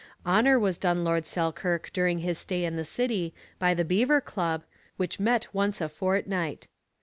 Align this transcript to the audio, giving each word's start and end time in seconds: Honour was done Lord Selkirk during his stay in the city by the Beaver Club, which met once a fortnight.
Honour 0.25 0.57
was 0.57 0.79
done 0.79 1.03
Lord 1.03 1.27
Selkirk 1.27 1.91
during 1.93 2.17
his 2.21 2.39
stay 2.39 2.65
in 2.65 2.75
the 2.75 2.83
city 2.83 3.35
by 3.59 3.75
the 3.75 3.85
Beaver 3.85 4.19
Club, 4.19 4.63
which 4.97 5.19
met 5.19 5.53
once 5.53 5.79
a 5.79 5.87
fortnight. 5.87 6.67